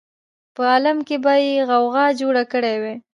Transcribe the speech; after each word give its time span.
په 0.55 0.61
عالم 0.71 0.97
کې 1.07 1.15
به 1.23 1.33
یې 1.45 1.65
غوغا 1.69 2.05
جوړه 2.19 2.43
کړې 2.51 2.75
وای. 2.81 2.95